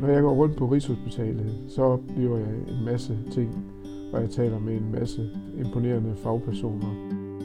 [0.00, 3.64] Når jeg går rundt på Rigshospitalet, så oplever jeg en masse ting,
[4.12, 6.94] og jeg taler med en masse imponerende fagpersoner.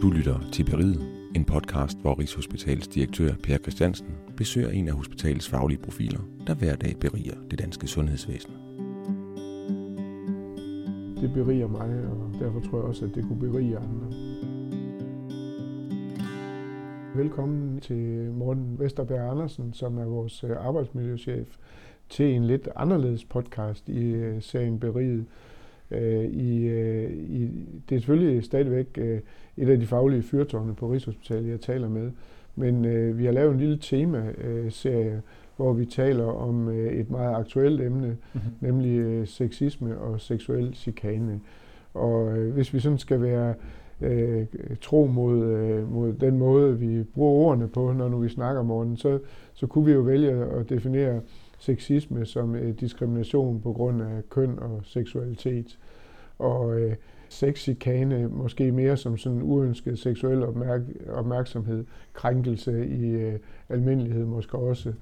[0.01, 1.01] Du lytter til Beriget,
[1.35, 6.75] en podcast, hvor Rigshospitalets direktør Per Christiansen besøger en af hospitalets faglige profiler, der hver
[6.75, 8.53] dag beriger det danske sundhedsvæsen.
[11.21, 14.07] Det beriger mig, og derfor tror jeg også, at det kunne berige andre.
[17.15, 21.57] Velkommen til Morten Vesterberg Andersen, som er vores øh, arbejdsmiljøchef,
[22.11, 25.25] til en lidt anderledes podcast i øh, serien Beriget.
[25.91, 26.67] Øh, I,
[27.13, 27.49] i,
[27.89, 28.97] det er selvfølgelig stadigvæk
[29.57, 32.11] et af de faglige fyrtårne på Rigshospitalet, jeg taler med,
[32.55, 32.83] men
[33.17, 35.21] vi har lavet en lille tema-serie,
[35.55, 38.51] hvor vi taler om et meget aktuelt emne, mm-hmm.
[38.61, 41.39] nemlig sexisme og seksuel chikane.
[41.93, 43.53] Og hvis vi sådan skal være
[44.01, 44.45] øh,
[44.81, 48.71] tro mod, øh, mod den måde, vi bruger ordene på, når nu vi snakker om
[48.71, 49.19] ordene, så,
[49.53, 51.21] så kunne vi jo vælge at definere
[51.61, 55.79] sexisme som øh, diskrimination på grund af køn og seksualitet.
[56.39, 56.95] Og øh,
[57.29, 64.93] sexikane måske mere som sådan uønsket seksuel opmærk- opmærksomhed, krænkelse i øh, almindelighed måske også.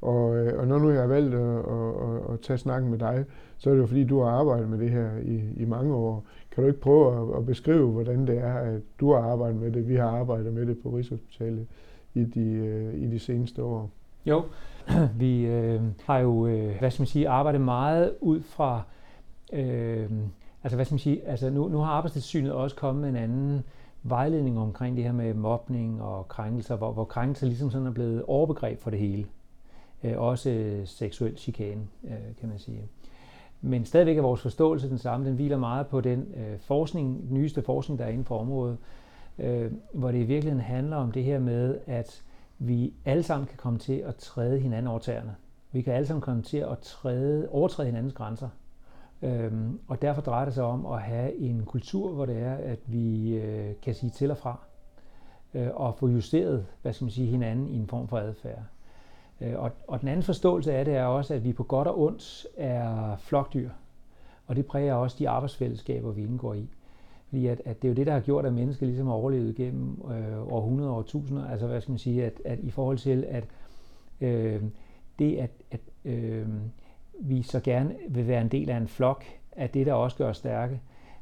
[0.00, 2.98] Og, øh, og når nu jeg har valgt at, at, at, at tage snakken med
[2.98, 3.24] dig,
[3.58, 6.24] så er det jo fordi, du har arbejdet med det her i, i mange år.
[6.50, 9.70] Kan du ikke prøve at, at beskrive, hvordan det er, at du har arbejdet med
[9.70, 11.66] det, vi har arbejdet med det på Rigshospitalet
[12.14, 13.90] i de, øh, i de seneste år?
[14.26, 14.42] Jo,
[15.18, 18.82] vi øh, har jo, øh, hvad skal man sige, arbejdet meget ud fra,
[19.52, 20.10] øh,
[20.62, 23.62] altså hvad skal man sige, altså nu, nu har Arbejdstilsynet også kommet med en anden
[24.02, 28.22] vejledning omkring det her med mobning og krænkelser, hvor, hvor krænkelser ligesom sådan er blevet
[28.22, 29.26] overbegreb for det hele.
[30.04, 32.82] Øh, også øh, seksuel chikane, øh, kan man sige.
[33.60, 35.26] Men stadigvæk er vores forståelse den samme.
[35.26, 38.76] Den hviler meget på den øh, forskning, den nyeste forskning, der er inden for området,
[39.38, 42.22] øh, hvor det i virkeligheden handler om det her med, at
[42.66, 45.36] vi alle sammen kan komme til at træde hinanden over tæerne.
[45.72, 48.48] Vi kan alle sammen komme til at træde, overtræde hinandens grænser.
[49.22, 52.78] Øhm, og derfor drejer det sig om at have en kultur, hvor det er, at
[52.86, 54.58] vi øh, kan sige til og fra,
[55.54, 58.62] øh, og få justeret, hvad skal man sige, hinanden i en form for adfærd.
[59.40, 62.00] Øh, og, og den anden forståelse af det er også, at vi på godt og
[62.00, 63.70] ondt er flokdyr.
[64.46, 66.68] Og det præger også de arbejdsfællesskaber, vi indgår i.
[67.32, 69.54] Fordi at, at det er jo det, der har gjort, at mennesker ligesom har overlevet
[69.54, 71.48] gennem øh, århundreder og årtusinder.
[71.48, 73.44] Altså hvad skal man sige, at, at i forhold til, at
[74.20, 74.62] øh,
[75.18, 76.46] det, at, at øh,
[77.20, 80.28] vi så gerne vil være en del af en flok, er det, der også gør
[80.28, 80.80] os stærke.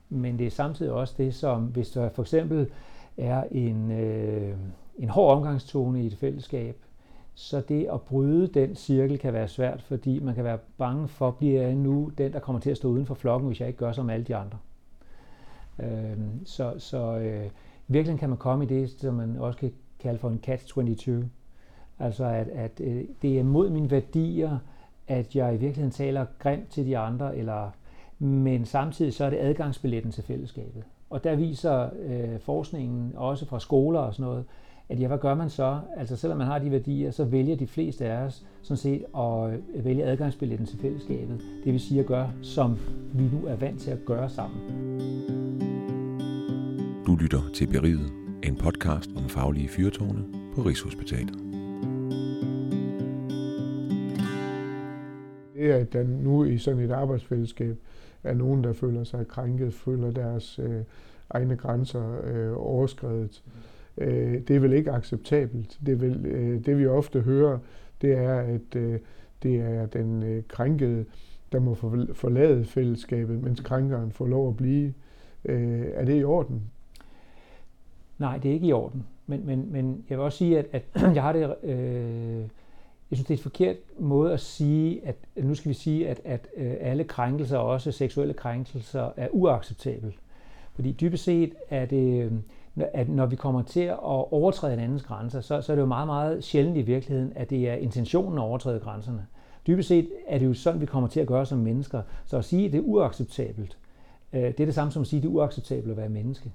[0.09, 2.71] Men det er samtidig også det, som hvis der for eksempel
[3.17, 4.57] er en, øh,
[4.99, 6.77] en hård omgangstone i et fællesskab,
[7.35, 11.31] så det at bryde den cirkel kan være svært, fordi man kan være bange for,
[11.31, 13.79] bliver jeg nu den, der kommer til at stå uden for flokken, hvis jeg ikke
[13.79, 14.59] gør som alle de andre.
[15.83, 17.51] Øh, så så øh,
[17.89, 21.25] virkelig kan man komme i det, som man også kan kalde for en catch-22.
[21.99, 24.59] Altså at, at øh, det er mod mine værdier,
[25.09, 27.71] at jeg i virkeligheden taler grimt til de andre, eller,
[28.19, 30.85] men samtidig så er det adgangsbilletten til fællesskabet.
[31.11, 34.45] Og der viser øh, forskningen også fra skoler og sådan noget,
[34.91, 35.81] at ja, hvad gør man så?
[35.97, 39.53] Altså selvom man har de værdier, så vælger de fleste af os sådan set at
[39.75, 41.41] øh, vælge adgangsbilletten til fællesskabet.
[41.65, 42.79] Det vil sige at gøre, som
[43.15, 44.61] vi nu er vant til at gøre sammen.
[47.07, 48.13] Du lytter til Beriget,
[48.43, 50.25] en podcast om faglige fyrtårne
[50.55, 51.35] på Rigshospitalet.
[55.55, 57.77] Det er, at der nu i sådan et arbejdsfællesskab
[58.25, 60.83] er nogen, der føler sig krænket, føler deres øh,
[61.31, 63.43] egne grænser øh, overskrevet.
[63.47, 63.53] Mm
[64.01, 65.79] øh, det er vel ikke acceptabelt.
[65.87, 67.59] Det, er vel, øh, det vi ofte hører,
[68.03, 68.99] det er, at øh,
[69.43, 71.05] det er den øh, krænkede,
[71.53, 71.75] der må
[72.15, 74.95] forlade fællesskabet, mens krænkeren får lov at blive.
[75.45, 76.63] Øh, er det i orden?
[78.19, 79.07] Nej, det er ikke i orden.
[79.27, 80.83] Men, men, men jeg vil også sige, at, at
[81.17, 81.55] jeg har det...
[81.63, 82.43] Øh,
[83.11, 86.21] jeg synes, det er et forkert måde at sige, at nu skal vi sige, at,
[86.25, 90.15] at øh, alle krænkelser, også seksuelle krænkelser, er uacceptabelt.
[90.75, 92.25] Fordi dybest set er det...
[92.25, 92.33] Øh,
[92.95, 93.99] at når vi kommer til at
[94.33, 97.51] overtræde en andens grænser, så, så er det jo meget, meget sjældent i virkeligheden, at
[97.51, 99.27] det er intentionen at overtræde grænserne.
[99.67, 102.03] Dybest set er det jo sådan, vi kommer til at gøre som mennesker.
[102.27, 103.79] Så at sige, at det er uacceptabelt,
[104.33, 106.53] øh, det er det samme som at sige, at det er uacceptabelt at være menneske.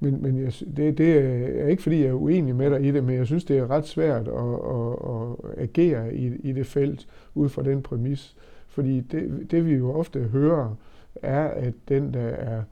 [0.00, 1.18] Men, men jeg, det, det
[1.60, 3.70] er ikke, fordi jeg er uenig med dig i det, men jeg synes, det er
[3.70, 8.36] ret svært at, at, at agere i, i det felt ud fra den præmis.
[8.68, 10.74] Fordi det, det vi jo ofte hører,
[11.22, 12.62] er, at den, der er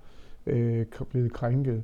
[0.46, 1.82] øh, blevet krænket,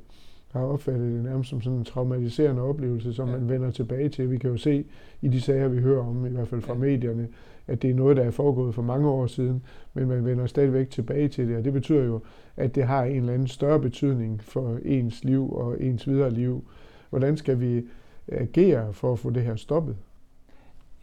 [0.53, 3.37] har opfattet det nærmest som sådan en traumatiserende oplevelse, som ja.
[3.37, 4.31] man vender tilbage til.
[4.31, 4.85] Vi kan jo se
[5.21, 6.79] i de sager, vi hører om, i hvert fald fra ja.
[6.79, 7.27] medierne,
[7.67, 9.63] at det er noget, der er foregået for mange år siden,
[9.93, 12.19] men man vender stadigvæk tilbage til det, og det betyder jo,
[12.57, 16.63] at det har en eller anden større betydning for ens liv og ens videre liv.
[17.09, 17.87] Hvordan skal vi
[18.27, 19.95] agere for at få det her stoppet?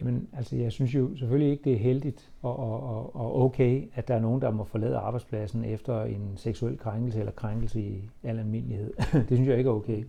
[0.01, 4.09] Jamen, altså jeg synes jo selvfølgelig ikke, det er heldigt og, og, og okay, at
[4.09, 8.39] der er nogen, der må forlade arbejdspladsen efter en seksuel krænkelse eller krænkelse i al
[8.39, 8.93] almindelighed.
[9.29, 10.05] det synes jeg ikke er okay.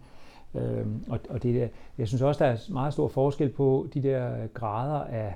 [0.56, 1.68] Øhm, og, og det der,
[1.98, 5.36] jeg synes også, der er meget stor forskel på de der grader af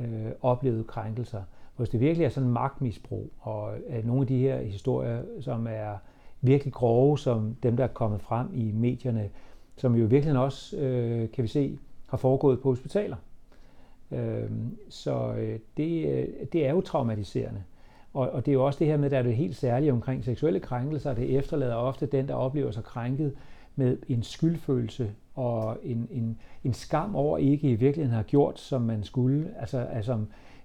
[0.00, 1.42] øh, oplevede krænkelser.
[1.76, 5.96] Hvis det virkelig er sådan magtmisbrug, og øh, nogle af de her historier, som er
[6.40, 9.30] virkelig grove, som dem, der er kommet frem i medierne,
[9.76, 11.78] som jo virkelig også, øh, kan vi se,
[12.08, 13.16] har foregået på hospitaler.
[14.12, 14.50] Øhm, øh,
[14.88, 15.34] så
[15.76, 17.62] det, øh, det er jo traumatiserende.
[18.14, 19.92] Og, og det er jo også det her med, at der er det helt særlige
[19.92, 21.14] omkring seksuelle krænkelser.
[21.14, 23.32] Det efterlader ofte den, der oplever sig krænket,
[23.76, 28.82] med en skyldfølelse og en, en, en skam over ikke i virkeligheden har gjort, som
[28.82, 29.50] man skulle.
[29.60, 30.18] Altså, altså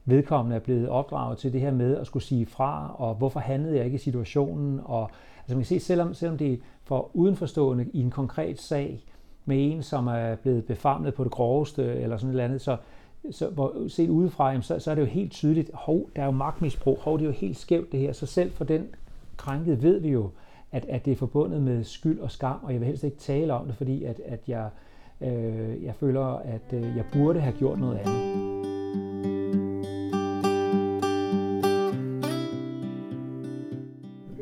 [0.05, 3.75] vedkommende er blevet opdraget til det her med at skulle sige fra, og hvorfor handlede
[3.75, 4.79] jeg ikke i situationen.
[4.83, 9.03] Og, altså man kan se, selvom, selvom det er for udenforstående i en konkret sag,
[9.45, 12.77] med en, som er blevet befamlet på det groveste, eller sådan et eller andet, så,
[13.31, 16.25] så hvor, set udefra, jamen, så, så er det jo helt tydeligt, hov, der er
[16.25, 18.87] jo magtmisbrug, hov, det er jo helt skævt det her, så selv for den
[19.37, 20.29] krænkede ved vi jo,
[20.71, 23.53] at, at det er forbundet med skyld og skam, og jeg vil helst ikke tale
[23.53, 24.69] om det, fordi at, at jeg,
[25.21, 28.47] øh, jeg føler, at øh, jeg burde have gjort noget andet.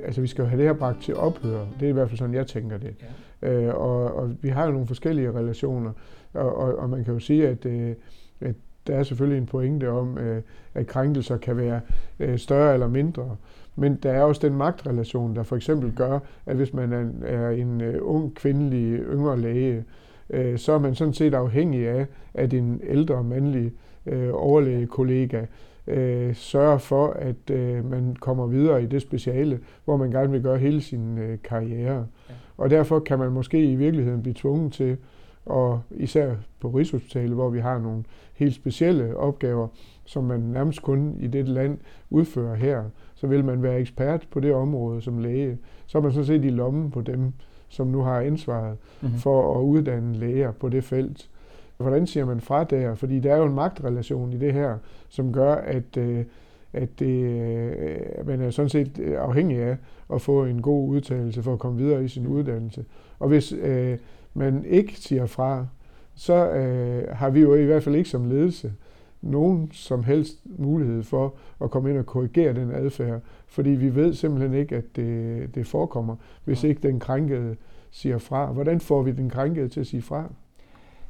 [0.05, 1.65] Altså vi skal jo have det her bragt til ophør.
[1.79, 2.95] Det er i hvert fald sådan, jeg tænker det.
[3.41, 3.51] Ja.
[3.51, 5.91] Øh, og, og vi har jo nogle forskellige relationer,
[6.33, 7.95] og, og, og man kan jo sige, at, øh,
[8.41, 8.55] at
[8.87, 10.41] der er selvfølgelig en pointe om, øh,
[10.73, 11.81] at krænkelser kan være
[12.19, 13.35] øh, større eller mindre.
[13.75, 17.49] Men der er også den magtrelation, der for eksempel gør, at hvis man er, er
[17.49, 19.83] en uh, ung, kvindelig, yngre læge,
[20.29, 23.71] uh, så er man sådan set afhængig af, at en ældre, mandlig
[24.05, 25.41] uh, overlægekollega
[25.87, 27.49] uh, sørger for, at
[27.83, 32.05] man kommer videre i det speciale, hvor man gerne vil gøre hele sin karriere.
[32.29, 32.33] Ja.
[32.57, 34.97] Og derfor kan man måske i virkeligheden blive tvunget til,
[35.45, 38.03] og især på Rigshospitalet, hvor vi har nogle
[38.33, 39.67] helt specielle opgaver,
[40.05, 41.77] som man nærmest kun i det land
[42.09, 42.83] udfører her,
[43.15, 45.57] så vil man være ekspert på det område som læge.
[45.85, 47.33] Så er man sådan set i lommen på dem,
[47.69, 49.17] som nu har ansvaret mm-hmm.
[49.17, 51.29] for at uddanne læger på det felt.
[51.77, 52.95] Hvordan siger man fra der?
[52.95, 54.77] Fordi der er jo en magtrelation i det her,
[55.09, 56.25] som gør, at, øh,
[56.73, 59.77] at det, øh, man er sådan set afhængig af
[60.13, 62.85] at få en god udtalelse for at komme videre i sin uddannelse.
[63.19, 63.97] Og hvis øh,
[64.35, 65.67] man ikke siger fra,
[66.15, 68.73] så øh, har vi jo i hvert fald ikke som ledelse
[69.21, 74.13] nogen som helst mulighed for at komme ind og korrigere den adfærd, fordi vi ved
[74.13, 77.55] simpelthen ikke, at det, det forekommer, hvis ikke den krænkede
[77.91, 78.51] siger fra.
[78.51, 80.29] Hvordan får vi den krænkede til at sige fra?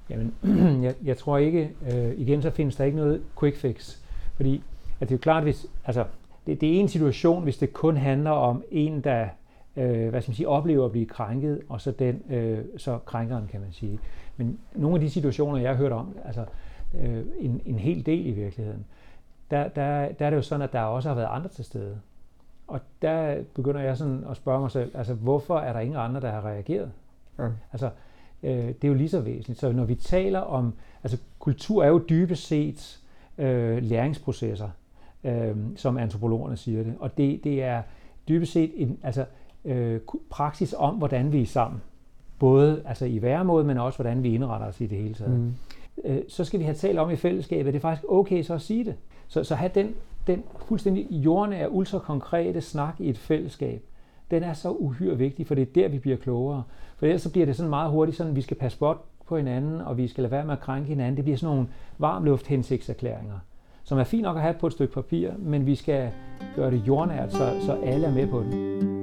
[0.10, 0.34] Jamen,
[0.86, 3.98] jeg, jeg tror ikke, øh, igen så findes der ikke noget quick fix,
[4.36, 4.64] fordi
[5.00, 6.06] at det er jo klart, hvis, altså,
[6.48, 9.28] det, det er en situation, hvis det kun handler om en, der
[9.78, 13.48] øh, hvad skal man sige, oplever at blive krænket, og så den, øh, så krænkeren,
[13.48, 14.00] kan man sige.
[14.38, 16.46] Men nogle af de situationer, jeg har hørt om, altså,
[17.02, 18.86] øh, en, en hel del i virkeligheden,
[19.52, 21.98] der, der, der er det jo sådan, at der også har været andre til stede.
[22.68, 26.22] Og der begynder jeg sådan at spørge mig selv, altså hvorfor er der ingen andre,
[26.22, 26.92] der har reageret?
[27.40, 27.48] Ja.
[27.72, 27.90] Altså,
[28.44, 29.60] øh, det er jo lige så væsentligt.
[29.60, 30.74] Så når vi taler om,
[31.04, 33.00] altså kultur er jo dybest set
[33.38, 34.70] øh, læringsprocesser,
[35.24, 36.96] øh, som antropologerne siger det.
[37.00, 37.82] Og det, det er
[38.28, 39.26] dybest set en altså,
[39.66, 41.82] øh, praksis om, hvordan vi er sammen.
[42.40, 45.40] Både altså i væremåde, men også hvordan vi indretter os i det hele taget.
[45.40, 45.54] Mm
[46.04, 48.62] øh, så skal vi have talt om i fællesskabet, det er faktisk okay så at
[48.62, 48.96] sige det.
[49.28, 49.96] Så, så have den,
[50.28, 53.84] den fuldstændig jordnære, ultrakonkrete snak i et fællesskab,
[54.32, 56.64] den er så uhyre vigtig, for det er der, vi bliver klogere.
[56.98, 58.98] For ellers så bliver det sådan meget hurtigt sådan, at vi skal passe godt
[59.28, 61.16] på hinanden, og vi skal lade være med at krænke hinanden.
[61.16, 63.40] Det bliver sådan nogle varmlufthensigtserklæringer,
[63.84, 66.12] som er fint nok at have på et stykke papir, men vi skal
[66.56, 68.95] gøre det jordnært, så, så alle er med på det.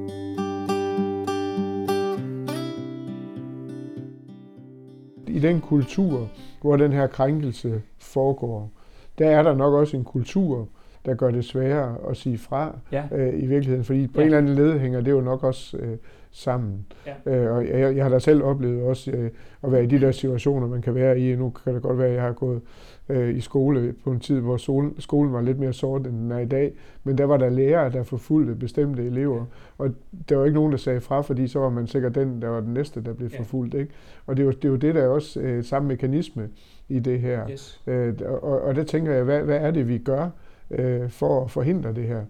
[5.33, 6.29] I den kultur,
[6.61, 8.71] hvor den her krænkelse foregår,
[9.19, 10.69] der er der nok også en kultur,
[11.05, 13.05] der gør det sværere at sige fra ja.
[13.13, 13.85] øh, i virkeligheden.
[13.85, 14.27] Fordi på ja.
[14.27, 15.97] en eller anden led hænger det jo nok også øh,
[16.33, 16.87] sammen.
[17.07, 17.37] Ja.
[17.37, 19.31] Øh, og jeg, jeg har da selv oplevet også øh,
[19.63, 21.37] at være i de der situationer, man kan være i.
[21.37, 22.61] Nu kan det godt være, at jeg har gået
[23.09, 26.33] øh, i skole på en tid, hvor sol, skolen var lidt mere sort, end den
[26.33, 26.73] er i dag.
[27.05, 29.45] Men der var der lærere, der forfulgte bestemte elever.
[29.79, 29.91] Og
[30.29, 32.61] der var ikke nogen, der sagde fra, fordi så var man sikkert den, der var
[32.61, 33.39] den næste, der blev ja.
[33.39, 33.75] forfulgt.
[33.75, 33.93] Ikke?
[34.27, 36.49] Og det er, jo, det er jo det, der er også øh, samme mekanisme
[36.89, 37.51] i det her.
[37.51, 37.81] Yes.
[37.87, 40.29] Øh, og, og der tænker jeg, hvad, hvad er det, vi gør
[40.71, 42.25] øh, for at forhindre det her?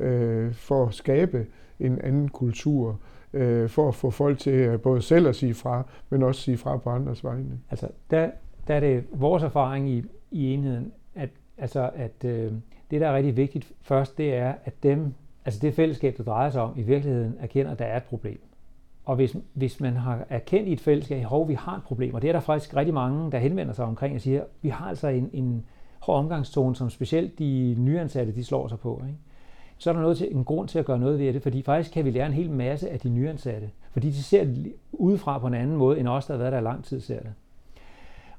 [0.00, 1.46] Øh, for at skabe
[1.80, 2.98] en anden kultur?
[3.34, 6.76] Øh, for at få folk til både selv at sige fra, men også sige fra
[6.76, 7.60] på andres vegne.
[7.70, 8.30] Altså, der,
[8.68, 12.52] der er det vores erfaring i, i enheden, at, altså, at øh,
[12.90, 15.14] det, der er rigtig vigtigt først, det er, at dem,
[15.44, 18.40] altså det fællesskab, der drejer sig om, i virkeligheden erkender, at der er et problem.
[19.04, 22.22] Og hvis, hvis man har erkendt i et fællesskab, at vi har et problem, og
[22.22, 25.08] det er der faktisk rigtig mange, der henvender sig omkring og siger, vi har altså
[25.08, 25.64] en, en
[25.98, 29.02] hård omgangstone, som specielt de nyansatte, de slår sig på.
[29.06, 29.18] Ikke?
[29.84, 31.94] Så er der noget til, en grund til at gøre noget ved det, fordi faktisk
[31.94, 35.46] kan vi lære en hel masse af de nyansatte, fordi de ser det udefra på
[35.46, 37.32] en anden måde, end os, der har været der lang tid, ser det.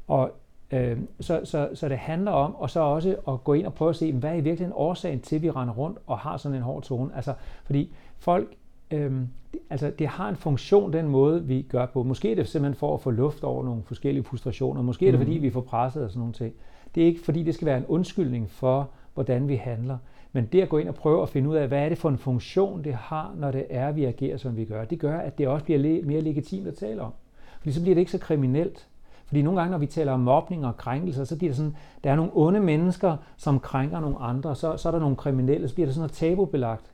[0.08, 0.32] Og
[0.72, 3.90] øh, så, så, så det handler om, og så også at gå ind og prøve
[3.90, 6.56] at se, hvad er i virkeligheden årsagen til, at vi render rundt og har sådan
[6.58, 7.16] en hård tone.
[7.16, 7.34] Altså,
[7.66, 8.56] fordi folk,
[8.92, 9.22] øh,
[9.70, 12.04] altså det har en funktion, den måde, vi gør på.
[12.04, 14.82] Måske er det simpelthen for at få luft over nogle forskellige frustrationer.
[14.82, 15.26] Måske er det, mm.
[15.26, 16.54] fordi vi får presset og sådan nogle ting.
[16.96, 19.98] Det er ikke, fordi det skal være en undskyldning for, hvordan vi handler.
[20.32, 22.10] Men det at gå ind og prøve at finde ud af, hvad er det for
[22.10, 25.38] en funktion, det har, når det er, vi agerer, som vi gør, det gør, at
[25.38, 27.12] det også bliver mere legitimt at tale om.
[27.60, 28.88] Fordi så bliver det ikke så kriminelt.
[29.26, 32.12] Fordi nogle gange, når vi taler om mobning og krænkelser, så bliver det sådan, der
[32.12, 35.76] er nogle onde mennesker, som krænker nogle andre, så, så er der nogle kriminelle, så
[35.76, 36.92] bliver det sådan noget tabubelagt.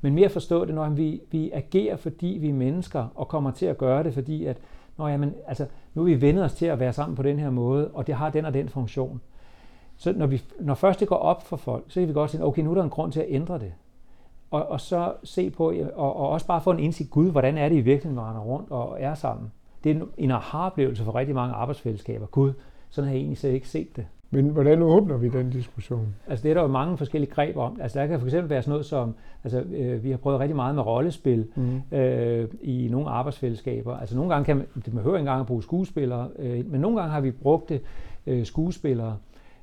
[0.00, 3.66] Men mere forstå det, når vi, vi agerer, fordi vi er mennesker, og kommer til
[3.66, 4.58] at gøre det, fordi at,
[4.98, 7.50] når, jamen, altså, nu er vi vendet os til at være sammen på den her
[7.50, 9.20] måde, og det har den og den funktion.
[10.02, 12.44] Så når, vi, når først det går op for folk, så kan vi godt sige,
[12.44, 13.72] okay, nu er der en grund til at ændre det.
[14.50, 17.68] Og, og så se på, og, og også bare få en indsigt, Gud, hvordan er
[17.68, 19.52] det i virkeligheden, vi render rundt og er sammen.
[19.84, 22.26] Det er en aha-oplevelse for rigtig mange arbejdsfællesskaber.
[22.26, 22.52] Gud,
[22.90, 24.06] sådan har jeg egentlig slet ikke set det.
[24.30, 26.14] Men hvordan åbner vi den diskussion?
[26.28, 27.78] Altså det er der jo mange forskellige greb om.
[27.80, 30.56] Altså der kan for eksempel være sådan noget som, altså øh, vi har prøvet rigtig
[30.56, 31.98] meget med rollespil mm.
[31.98, 33.96] øh, i nogle arbejdsfællesskaber.
[33.96, 37.00] Altså nogle gange kan man, det behøver ikke engang at bruge skuespillere, øh, men nogle
[37.00, 37.80] gange har vi brugt det
[38.26, 39.16] øh, skuespillere,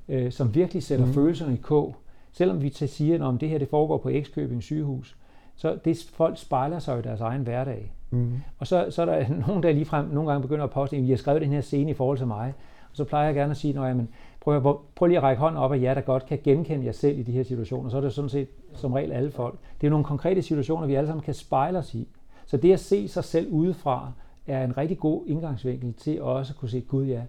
[0.09, 1.13] øh, som virkelig sætter mm.
[1.13, 1.95] følelserne i kog.
[2.31, 5.17] Selvom vi til siger, at det her det foregår på Ekskøbing sygehus,
[5.55, 7.91] så det folk spejler sig i deres egen hverdag.
[8.11, 8.33] Mm.
[8.57, 11.09] Og så, så er der nogen, der ligefrem nogle gange begynder at påstå, at vi
[11.09, 12.53] har skrevet den her scene i forhold til mig.
[12.91, 13.97] Og så plejer jeg gerne at sige, at
[14.39, 17.19] prøv, prøv lige at række hånden op af jer, der godt kan genkende jer selv
[17.19, 17.89] i de her situationer.
[17.89, 19.59] Så er det sådan set som regel alle folk.
[19.81, 22.07] Det er nogle konkrete situationer, vi alle sammen kan spejle os i.
[22.45, 24.11] Så det at se sig selv udefra,
[24.47, 27.21] er en rigtig god indgangsvinkel til også at kunne se, gud ja,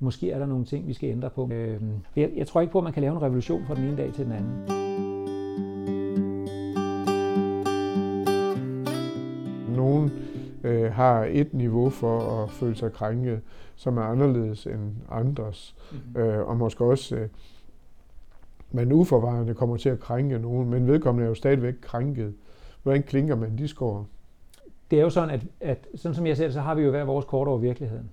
[0.00, 1.50] måske er der nogle ting, vi skal ændre på.
[1.52, 1.80] Øh,
[2.16, 4.12] jeg, jeg tror ikke på, at man kan lave en revolution fra den ene dag
[4.12, 4.66] til den anden.
[9.76, 10.10] Nogen
[10.64, 13.40] øh, har et niveau for at føle sig krænket,
[13.76, 15.74] som er anderledes end andres.
[15.92, 16.22] Mm-hmm.
[16.22, 17.28] Øh, og måske også, øh,
[18.72, 22.34] man uforvarende kommer til at krænke nogen, men vedkommende er jo stadigvæk krænket.
[22.82, 24.06] Hvordan klinker man de skår?
[24.90, 26.90] Det er jo sådan, at, at sådan som jeg ser det, så har vi jo
[26.90, 28.10] hver vores kort over virkeligheden.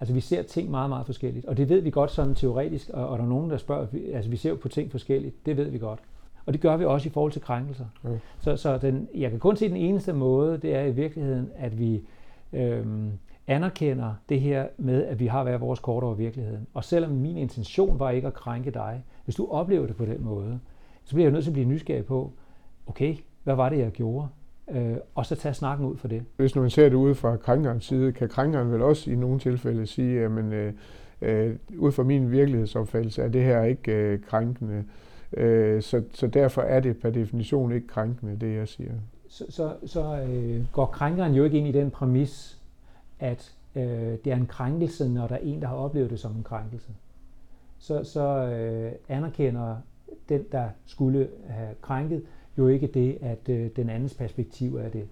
[0.00, 3.08] Altså vi ser ting meget, meget forskelligt, og det ved vi godt sådan teoretisk, og,
[3.08, 5.70] og der er nogen, der spørger, altså vi ser jo på ting forskelligt, det ved
[5.70, 6.00] vi godt.
[6.46, 7.84] Og det gør vi også i forhold til krænkelser.
[8.02, 8.18] Mm.
[8.40, 11.78] Så, så den, jeg kan kun se den eneste måde, det er i virkeligheden, at
[11.78, 12.02] vi
[12.52, 13.12] øhm,
[13.46, 16.66] anerkender det her med, at vi har hver vores kort over virkeligheden.
[16.74, 20.24] Og selvom min intention var ikke at krænke dig, hvis du oplever det på den
[20.24, 20.60] måde,
[21.04, 22.32] så bliver jeg nødt til at blive nysgerrig på,
[22.86, 24.28] okay, hvad var det, jeg gjorde?
[24.70, 26.22] Øh, og så tage snakken ud for det.
[26.36, 29.86] Hvis man ser det ud fra krænkerens side, kan krænkeren vel også i nogle tilfælde
[29.86, 30.72] sige, at øh,
[31.22, 34.84] øh, ud fra min virkelighedsopfattelse er det her ikke øh, krænkende.
[35.36, 38.92] Øh, så, så derfor er det per definition ikke krænkende, det jeg siger.
[39.28, 42.58] Så, så, så øh, går krænkeren jo ikke ind i den præmis,
[43.20, 43.82] at øh,
[44.24, 46.88] det er en krænkelse, når der er en, der har oplevet det som en krænkelse.
[47.78, 49.76] Så, så øh, anerkender
[50.28, 52.22] den, der skulle have krænket,
[52.58, 55.08] jo ikke det, at øh, den andens perspektiv er det.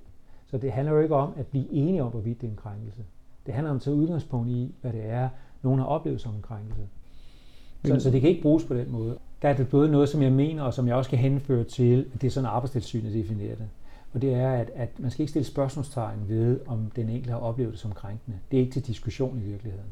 [0.47, 3.02] Så det handler jo ikke om at blive enige om, hvorvidt det er en krænkelse.
[3.47, 5.28] Det handler om at tage udgangspunkt i, hvad det er,
[5.62, 6.83] nogen har oplevet som en krænkelse.
[7.85, 9.18] Så, så det kan ikke bruges på den måde.
[9.42, 12.07] Der er det både noget, som jeg mener, og som jeg også kan henføre til,
[12.14, 13.68] at det er sådan arbejdstilsynet definerer det.
[14.12, 17.38] Og det er, at, at man skal ikke stille spørgsmålstegn ved, om den enkelte har
[17.38, 18.38] oplevet det som krænkende.
[18.50, 19.87] Det er ikke til diskussion i virkeligheden.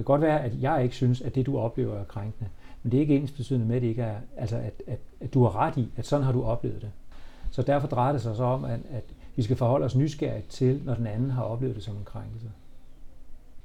[0.00, 2.50] Det kan godt være, at jeg ikke synes, at det, du oplever, er krænkende.
[2.82, 5.34] Men det er ikke ens betydende med, at, det ikke er, altså at, at, at
[5.34, 6.90] du har ret i, at sådan har du oplevet det.
[7.50, 9.04] Så derfor drejer det sig så om, at, at
[9.36, 12.46] vi skal forholde os nysgerrigt til, når den anden har oplevet det som en krænkelse.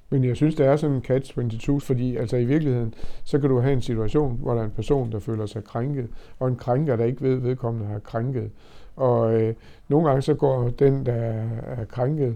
[0.09, 3.59] Men jeg synes, det er sådan en catch-22, fordi altså i virkeligheden, så kan du
[3.59, 6.07] have en situation, hvor der er en person, der føler sig krænket,
[6.39, 8.51] og en krænker, der ikke ved, vedkommende har krænket.
[8.95, 9.55] Og øh,
[9.87, 12.35] nogle gange så går den, der er krænket,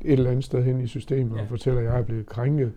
[0.00, 1.42] et eller andet sted hen i systemet ja.
[1.42, 2.72] og fortæller, at jeg er blevet krænket.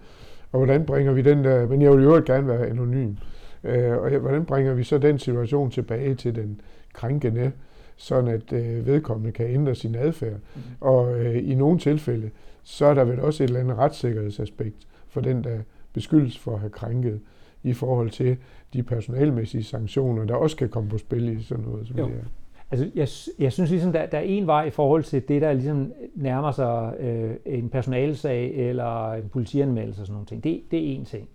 [0.51, 3.15] Og hvordan bringer vi den der, men jeg vil jo gerne være anonym.
[3.63, 6.61] Øh, og hvordan bringer vi så den situation tilbage til den
[6.93, 7.51] krænkende,
[7.95, 10.39] sådan at øh, vedkommende kan ændre sin adfærd.
[10.55, 10.61] Mm.
[10.79, 12.29] Og øh, i nogle tilfælde,
[12.63, 15.57] så er der vel også et eller andet retssikkerhedsaspekt for den, der
[15.93, 17.19] beskyldes for at have krænket
[17.63, 18.37] i forhold til
[18.73, 22.05] de personalmæssige sanktioner, der også kan komme på spil i sådan noget som jo.
[22.05, 22.25] det er.
[22.71, 23.07] Altså, jeg,
[23.39, 26.51] jeg synes ligesom, der, der er en vej i forhold til det, der ligesom nærmer
[26.51, 30.43] sig øh, en personalsag eller en politianmeldelse og sådan nogle ting.
[30.43, 31.29] Det, det er en ting.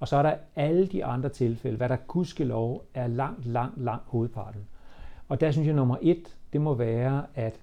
[0.00, 4.04] Og så er der alle de andre tilfælde, hvad der gudskelov er langt, langt, langt
[4.06, 4.60] hovedparten.
[5.28, 7.60] Og der synes jeg, nummer et, det må være, at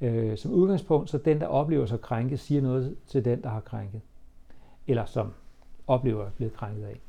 [0.00, 3.60] øh, som udgangspunkt, så den, der oplever sig krænket, siger noget til den, der har
[3.60, 4.00] krænket.
[4.86, 5.32] Eller som
[5.86, 7.00] oplever er blevet krænket af.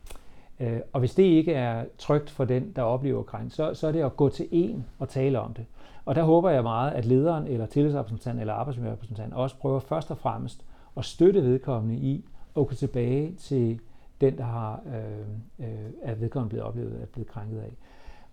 [0.59, 3.91] Øh, og hvis det ikke er trygt for den, der oplever krænk, så, så er
[3.91, 5.65] det at gå til en og tale om det.
[6.05, 10.17] Og der håber jeg meget, at lederen eller tillidsrepræsentant eller arbejdsmiljørepræsentant også prøver først og
[10.17, 10.65] fremmest
[10.97, 12.25] at støtte vedkommende i
[12.57, 13.79] at gå tilbage til
[14.21, 17.77] den, der har, øh, øh, er vedkommende blevet oplevet, at blevet krænket af.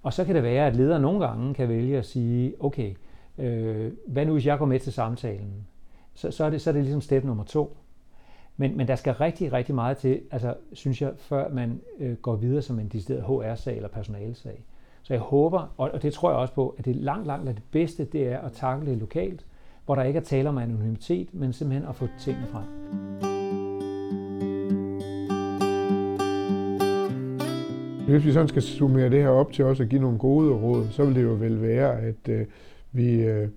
[0.03, 2.95] Og så kan det være, at lederen nogle gange kan vælge at sige, okay,
[3.39, 5.67] øh, hvad nu hvis jeg går med til samtalen?
[6.15, 7.77] Så, så, er, det, så er det ligesom step nummer to.
[8.57, 12.37] Men, men der skal rigtig, rigtig meget til, altså, synes jeg, før man øh, går
[12.37, 14.65] videre som en decideret HR-sag eller personalesag.
[15.03, 18.05] Så jeg håber, og det tror jeg også på, at det langt, langt det bedste,
[18.05, 19.47] det er at takle det lokalt,
[19.85, 22.65] hvor der ikke er tale om anonymitet, men simpelthen at få tingene frem.
[28.09, 30.87] Hvis vi sådan skal summere det her op til også at give nogle gode råd,
[30.91, 32.47] så vil det jo vel være, at øh,
[32.93, 33.49] vi, øh,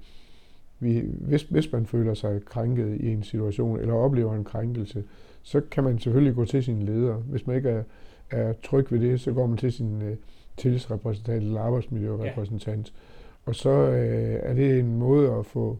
[0.79, 5.03] vi hvis, hvis man føler sig krænket i en situation, eller oplever en krænkelse,
[5.43, 7.15] så kan man selvfølgelig gå til sin leder.
[7.15, 7.83] Hvis man ikke er,
[8.31, 10.15] er tryg ved det, så går man til sin øh,
[10.57, 12.93] tillidsrepræsentant eller arbejdsmiljørepræsentant.
[12.95, 13.49] Ja.
[13.49, 15.77] Og så øh, er det en måde at få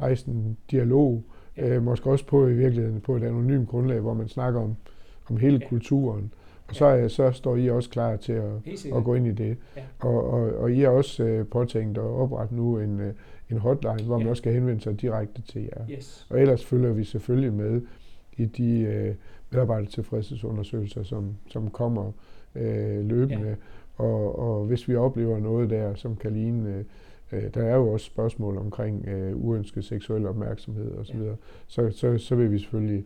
[0.00, 1.24] rejst en dialog,
[1.56, 1.68] ja.
[1.68, 4.76] øh, måske også på i virkeligheden på et anonymt grundlag, hvor man snakker om,
[5.30, 5.68] om hele ja.
[5.68, 6.32] kulturen.
[6.68, 8.52] Og så, er, så står I også klar til at,
[8.96, 9.56] at gå ind i det.
[9.76, 9.82] Ja.
[9.98, 13.12] Og, og, og I er også øh, påtænkt at oprette nu en, øh,
[13.50, 14.18] en hotline, hvor ja.
[14.18, 15.96] man også kan henvende sig direkte til jer.
[15.96, 16.26] Yes.
[16.30, 17.80] Og ellers følger vi selvfølgelig med
[18.36, 19.14] i de øh,
[19.50, 22.12] medarbejdertilfredshedsundersøgelser, som, som kommer
[22.54, 23.48] øh, løbende.
[23.48, 23.54] Ja.
[24.04, 26.84] Og, og hvis vi oplever noget der, som kan ligne...
[27.32, 31.32] Øh, der er jo også spørgsmål omkring øh, uønsket seksuel opmærksomhed osv., så, ja.
[31.66, 33.04] så, så, så vil vi selvfølgelig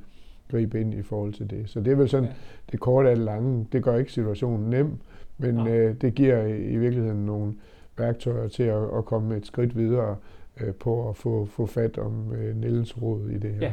[0.50, 1.68] gribe ind i forhold til det.
[1.70, 2.34] Så det er vel sådan, ja.
[2.72, 4.98] det korte af det lange, det gør ikke situationen nem,
[5.38, 5.74] men ja.
[5.74, 7.54] øh, det giver i virkeligheden nogle
[7.98, 10.16] værktøjer til at, at komme et skridt videre
[10.60, 13.60] øh, på at få, få fat om øh, Nellens råd i det her.
[13.60, 13.72] Ja.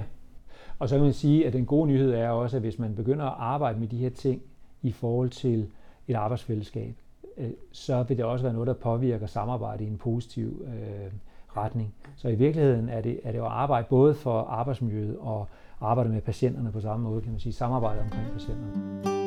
[0.80, 3.26] Og så kan man sige, at den gode nyhed er også, at hvis man begynder
[3.26, 4.42] at arbejde med de her ting
[4.82, 5.68] i forhold til
[6.08, 6.96] et arbejdsfællesskab,
[7.38, 11.12] øh, så vil det også være noget, der påvirker samarbejdet i en positiv øh,
[11.58, 11.94] retning.
[12.16, 15.48] Så i virkeligheden er det, er det at arbejde både for arbejdsmiljøet og
[15.82, 19.21] arbejde med patienterne på samme måde, kan man sige, samarbejde omkring patienterne.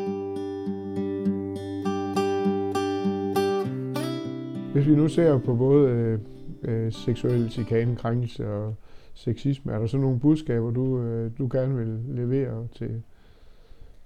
[4.75, 6.21] Hvis vi nu ser på både øh,
[6.63, 8.75] øh, seksuel chikane, krænkelse og
[9.13, 13.03] sexisme, er der så nogle budskaber, du, øh, du gerne vil levere til,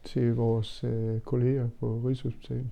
[0.04, 2.66] til vores øh, kolleger på Rigshospitalet?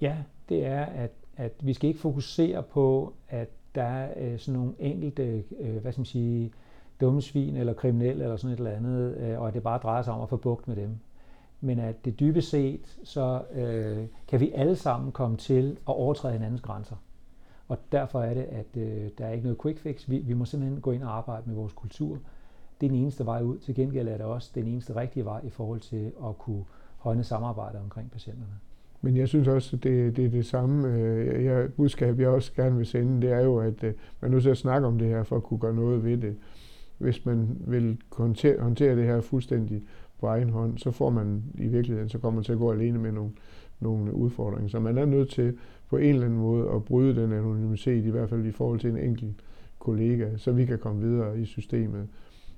[0.00, 0.16] Ja,
[0.48, 4.74] det er, at, at vi skal ikke fokusere på, at der er øh, sådan nogle
[4.78, 6.52] enkelte, øh, hvad skal man sige,
[7.00, 10.02] dumme svin eller kriminelle eller sådan et eller andet, øh, og at det bare drejer
[10.02, 10.90] sig om at få bugt med dem.
[11.60, 16.32] Men at det dybest set, så øh, kan vi alle sammen komme til at overtræde
[16.32, 16.96] hinandens grænser.
[17.68, 20.08] Og derfor er det, at øh, der er ikke noget quick fix.
[20.08, 22.18] Vi, vi må simpelthen gå ind og arbejde med vores kultur.
[22.80, 23.58] Det er den eneste vej ud.
[23.58, 26.64] Til gengæld er det også den eneste rigtige vej i forhold til at kunne
[26.98, 28.52] højne samarbejdet omkring patienterne.
[29.00, 32.52] Men jeg synes også, at det, det er det samme øh, jeg, budskab, jeg også
[32.52, 33.26] gerne vil sende.
[33.26, 35.36] Det er jo, at øh, man er nødt til at snakke om det her, for
[35.36, 36.36] at kunne gøre noget ved det
[36.98, 39.82] hvis man vil håndtere, håndtere det her fuldstændig
[40.20, 42.98] på egen hånd, så får man i virkeligheden, så kommer man til at gå alene
[42.98, 43.30] med nogle,
[43.84, 44.68] nogle udfordringer.
[44.68, 45.56] Så man er nødt til
[45.90, 48.90] på en eller anden måde at bryde den anonymitet, i hvert fald i forhold til
[48.90, 49.34] en enkelt
[49.78, 52.08] kollega, så vi kan komme videre i systemet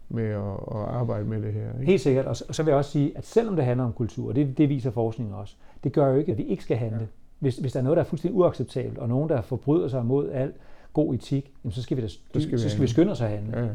[0.09, 1.73] med at, at arbejde med det her.
[1.73, 1.87] Ikke?
[1.87, 4.37] Helt sikkert, og så vil jeg også sige, at selvom det handler om kultur, og
[4.37, 7.01] det, det viser forskningen også, det gør jo ikke, at vi ikke skal handle.
[7.01, 7.07] Ja.
[7.39, 10.31] Hvis, hvis der er noget, der er fuldstændig uacceptabelt, og nogen, der forbryder sig mod
[10.31, 10.53] al
[10.93, 13.21] god etik, jamen så skal vi, da, så skal vi, så skal vi skynde os
[13.21, 13.59] at handle.
[13.59, 13.69] Ja.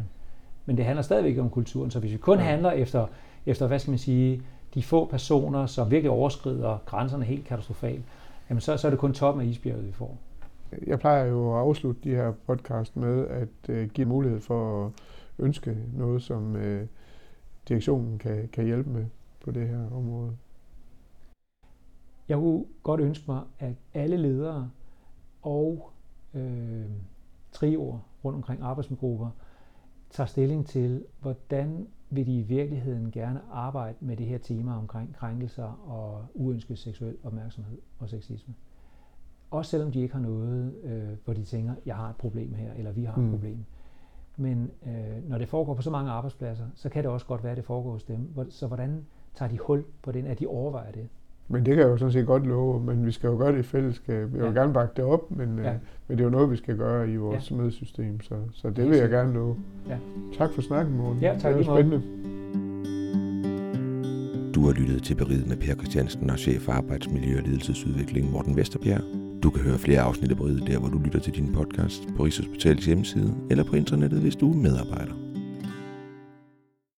[0.65, 2.43] Men det handler stadigvæk om kulturen, så hvis vi kun ja.
[2.43, 3.07] handler efter,
[3.45, 4.41] efter, hvad skal man sige,
[4.73, 8.05] de få personer, som virkelig overskrider grænserne helt katastrofalt,
[8.49, 10.17] jamen så, så er det kun toppen af isbjerget, vi får.
[10.87, 14.91] Jeg plejer jo at afslutte de her podcast med at uh, give mulighed for at
[15.39, 16.81] ønske noget, som uh,
[17.67, 19.05] direktionen kan, kan hjælpe med
[19.45, 20.31] på det her område.
[22.29, 24.69] Jeg kunne godt ønske mig, at alle ledere
[25.41, 25.91] og
[26.33, 26.85] øh,
[27.51, 29.29] trioer rundt omkring arbejdsgrupper
[30.09, 35.15] tager stilling til, hvordan vil de i virkeligheden gerne arbejde med det her tema omkring
[35.15, 38.53] krænkelser og uønsket seksuel opmærksomhed og sexisme.
[39.51, 42.73] Også selvom de ikke har noget, øh, hvor de tænker, jeg har et problem her,
[42.73, 43.31] eller vi har et mm.
[43.31, 43.65] problem.
[44.37, 47.51] Men øh, når det foregår på så mange arbejdspladser, så kan det også godt være,
[47.51, 48.49] at det foregår hos dem.
[48.49, 51.09] Så hvordan tager de hul på den, at de overvejer det?
[51.47, 53.59] Men det kan jeg jo sådan set godt love, men vi skal jo gøre det
[53.59, 54.15] i fællesskab.
[54.15, 54.61] Jeg vil ja.
[54.61, 55.69] gerne bakke det op, men, ja.
[55.69, 57.55] øh, men det er jo noget, vi skal gøre i vores ja.
[57.55, 59.55] mødesystem, så, så det vil jeg gerne love.
[59.89, 59.97] Ja.
[60.37, 61.21] Tak for snakken, Morten.
[61.21, 62.01] Ja, tak det var spændende.
[64.55, 68.55] Du har lyttet til Beriget med Per Christiansen og chef for arbejdsmiljø og ledelsesudvikling Morten
[68.55, 69.01] Vesterbjerg.
[69.43, 72.23] Du kan høre flere afsnit af Beriget der, hvor du lytter til din podcast på
[72.23, 75.30] Rigshospitalets hjemmeside eller på internettet, hvis du er medarbejder.